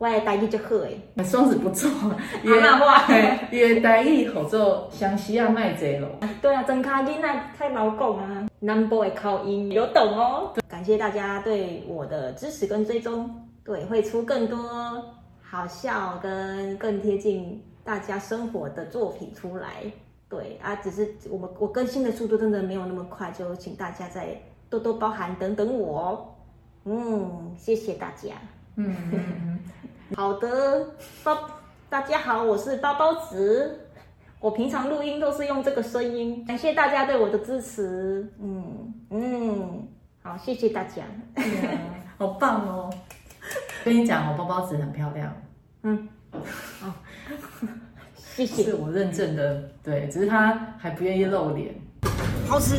[0.00, 0.98] 我的台语就好诶。
[1.22, 1.90] 双子不错，
[2.42, 3.06] 越南话，
[3.50, 6.08] 越台语合作，湘西啊卖济咯。
[6.40, 10.54] 对啊，真卡囡仔太老讲啊，南部的口音有懂哦。
[10.66, 13.30] 感谢大家对我的支持跟追踪，
[13.62, 14.58] 对，会出更多
[15.42, 19.82] 好笑跟更贴近大家生活的作品出来。
[20.30, 24.28] 对啊，只是我们我更新的速度真的没有那么快，就请大家再
[24.70, 26.34] 多多包涵，等等我。
[26.86, 28.30] 嗯，谢谢大家。
[28.76, 28.96] 嗯，
[30.20, 30.86] 好的，
[31.24, 31.48] 包
[31.88, 33.88] 大家好，我是包包子。
[34.38, 38.30] 我平常录音都是用这个声音，感谢大家对我的支持。
[38.38, 39.88] 嗯嗯，
[40.22, 41.04] 好，谢谢大家。
[41.36, 41.44] 嗯、
[42.18, 42.92] 好棒哦！
[43.82, 45.34] 跟你讲，我包包子很漂亮。
[45.84, 46.92] 嗯，好。
[48.14, 51.74] 谢谢，是我认证的，对，只是他还不愿意露脸，
[52.46, 52.76] 好吃。